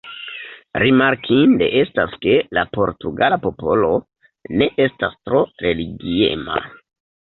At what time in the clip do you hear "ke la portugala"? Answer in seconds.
2.25-3.41